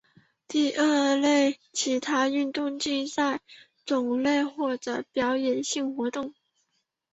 [0.47, 3.39] 第二类为其他运动竞赛
[3.85, 4.75] 种类或
[5.11, 6.33] 表演性活动。